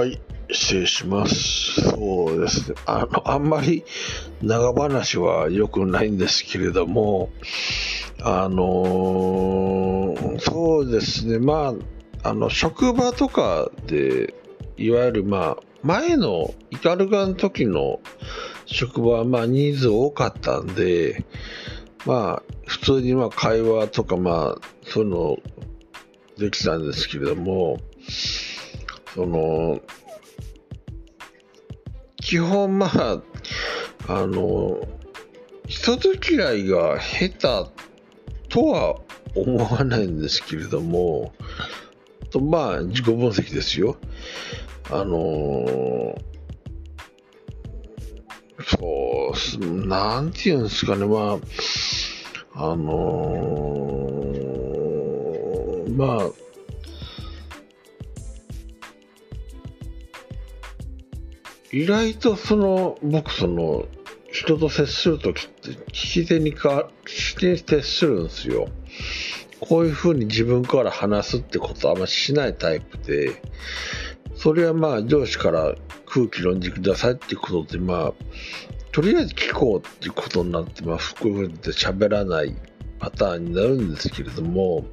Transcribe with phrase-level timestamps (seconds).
[0.00, 0.18] はい、
[0.50, 1.82] 失礼します。
[1.82, 2.76] そうですね。
[2.86, 3.84] あの、あんまり
[4.40, 7.28] 長話は良くないんですけれども、
[8.22, 11.38] あのーそうですね。
[11.38, 11.74] ま
[12.22, 14.32] あ、あの、職場とかで、
[14.78, 18.00] いわゆるまあ、前のイカルガの時の
[18.64, 21.26] 職場はまあニーズ多かったんで、
[22.06, 25.36] まあ、普通にまあ会話とかまあ、そういうの
[26.38, 27.76] できたんですけれども、
[29.14, 29.80] その、
[32.16, 33.22] 基本まあ、
[34.08, 34.80] あの、
[35.66, 37.70] 人付き合いが下手
[38.48, 38.96] とは
[39.34, 41.32] 思わないんですけれども、
[42.30, 43.96] とまあ、自己分析ですよ。
[44.92, 46.16] あの
[48.66, 51.38] そうっす、なんていうんですかね、ま
[52.54, 53.60] あ、あの
[55.96, 56.30] まあ、
[61.72, 63.86] 意外とその、僕その、
[64.32, 68.68] 人と接するときって、聞き手にか、聞き手に徹するんですよ。
[69.60, 73.42] こういうふうに自分から話すってことはあんましないタイプで、
[74.34, 75.74] それはまあ上司から
[76.06, 78.12] 空気論じくださいってことで、まあ、
[78.92, 82.56] とりあえず聞こうっていうことになって、まあ、こういうふうに喋らない
[82.98, 84.86] パターンになるんですけれども、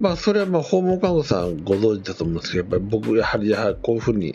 [0.00, 4.34] まあ、それはまあ訪問看護さんご存知だと思うんですけど、やっぱり僕、やはりやはりこういうふうに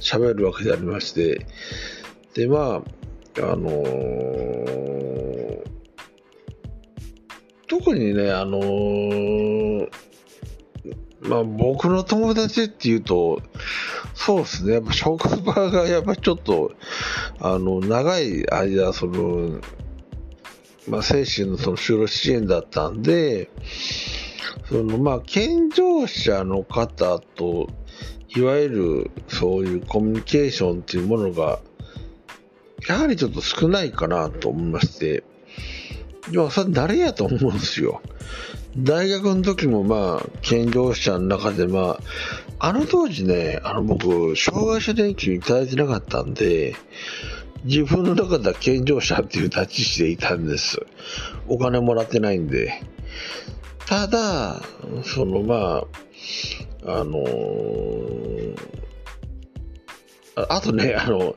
[0.00, 1.46] 喋るわけでありまして、
[2.34, 2.82] で、ま
[3.38, 5.64] あ、あのー
[7.66, 9.88] 特にね、あのー
[11.22, 13.40] まあ、僕の友達っていうと、
[14.14, 16.72] そうですね、やっぱ職場がやっぱちょっと、
[17.40, 19.60] あの、長い間、その、
[20.86, 23.50] まあ、精神のその就労支援だったんで、
[24.68, 27.68] そのまあ、健常者の方と、
[28.36, 31.60] いわゆるそういうコミュニケーションっていうものが、
[32.88, 35.24] やはりちょっと少ないかなと思いまして、
[36.30, 38.02] いや、それ誰やと思うんですよ。
[38.76, 41.98] 大学の時もまあ、健常者の中でま
[42.58, 46.74] あ、あの当時ね、あの僕、障害者年金いただいてなかったんで、
[47.64, 50.80] 自分の中では健常者っていう立ち位置でいたんです。
[51.46, 52.82] お金もらってないんで。
[53.86, 54.60] ただ、
[55.04, 55.84] そのま
[56.84, 58.84] あ、あのー
[60.36, 61.36] あとね、あの、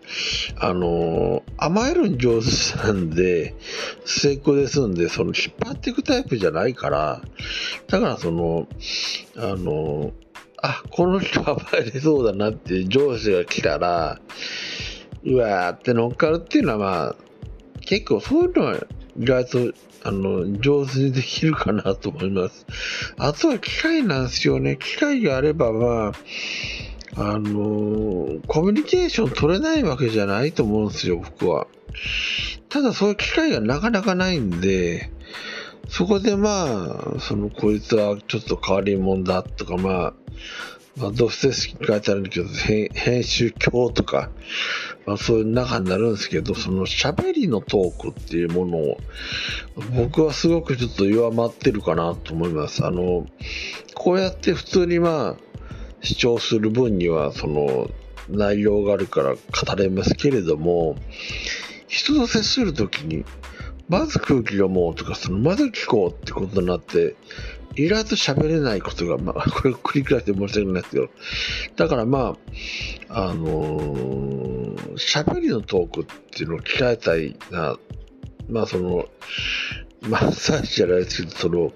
[0.59, 3.53] あの、甘えるの上手なんで、
[4.05, 7.21] 末っ子ですんで、その、引っ張っていくタイプじゃないから、
[7.87, 8.67] だからその、
[9.35, 10.13] あの、
[10.63, 14.19] あ、この人甘えれそうだなって上司が来たら、
[15.23, 17.15] うわーって乗っかるっていうのはまあ、
[17.81, 18.77] 結構そういうのは
[19.19, 19.73] 外と、
[20.03, 22.65] あの、上手にできるかなと思います。
[23.17, 24.77] あとは機会なんですよね。
[24.79, 26.13] 機会があればまあ、
[27.19, 31.67] あのコミュニケーション取れないわけじゃないと思うんですよ、僕は。
[32.69, 35.09] ただそういう機会がなかなかないんで、
[35.89, 40.13] そこでまあ、その、こいつはちょっと変わり者だとか、まあ、
[40.97, 44.29] まあ、ドステスキ書いてあるんだけど、編編集教とか、
[45.05, 48.97] まあそういう中になるんですけど、その喋りのトークっていうものを、
[49.95, 52.85] 僕はすごくちょっと弱まってるかなと思います。
[52.85, 53.27] あの、
[53.93, 55.47] こうやって普通にまあ、
[56.01, 57.89] 主張する分にはその
[58.29, 60.95] 内容があるから語れますけれども
[61.87, 63.25] 人と接するときに
[63.89, 67.15] まず空気読もうとかそのまず聞こうってことになって
[67.75, 71.09] 意外と喋れないことが、まあ、 これ繰り返して申し訳ないですけど。
[71.75, 72.37] だからま
[73.09, 74.67] ああのー
[74.97, 77.77] 喋りのトークっていうのを鍛えたいな。
[78.49, 79.07] まあその
[80.01, 81.73] マッサージじゃないですけどその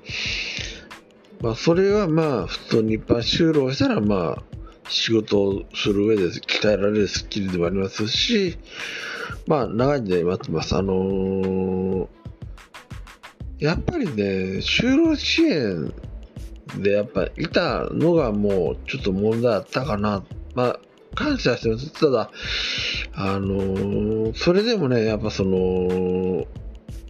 [1.41, 4.43] まあ、それはまあ、普通に一般就労したら、まあ、
[4.91, 8.57] 仕事をする上で鍛えられるスキルでもありますし、
[9.47, 10.75] まあ、長いんで待ってます。
[10.75, 12.07] あのー
[13.59, 14.23] やっぱりね、
[14.57, 15.93] 就労支援
[16.79, 20.23] でやっぱいたのがもうちょっと問題あったかな。
[20.55, 20.79] まあ、
[21.13, 21.91] 感謝してます。
[21.93, 22.31] ただ、
[23.13, 26.47] あのーそれでもね、やっぱその、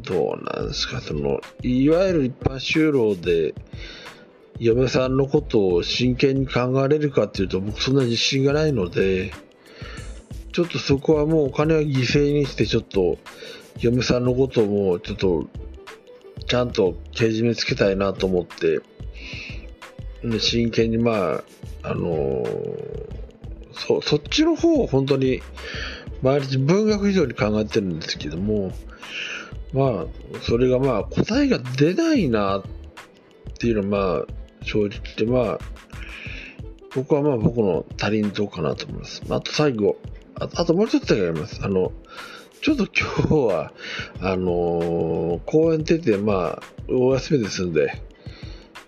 [0.03, 3.55] どうなんですか、その、いわゆる一般就労で、
[4.61, 9.33] 嫁さんのことを真剣に考えれるかっていうと僕そんな自信がないので
[10.53, 13.17] ちょっとそこはもうお金は犠牲にしてちょっと
[13.79, 15.47] 嫁さんのこともちょっと
[16.45, 18.81] ちゃんとけじめつけたいなと思って
[20.39, 21.41] 真剣にま
[21.81, 22.45] ああの
[23.73, 25.41] そそっちの方を本当に
[26.21, 28.71] 毎日文学以上に考えてるんですけども
[29.73, 30.05] まあ
[30.43, 32.63] それがまあ答えが出ないなっ
[33.57, 35.59] ていうのはまあ正直言ってまあ
[36.93, 39.21] 僕はまあ僕の足りんとこかなと思います。
[39.29, 39.97] あと最後、
[40.35, 41.61] ああともう一つだけあります。
[41.63, 41.91] あの、
[42.61, 43.71] ちょっと今日は、
[44.19, 48.01] あのー公園出て、まあ、お休みですんで、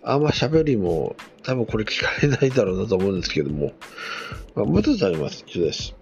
[0.04, 3.72] あんま喋りも多分これ聞かれないだろうなと思うんですけども、
[4.56, 5.46] まあ、もう一つあります。
[5.48, 5.96] 以上です。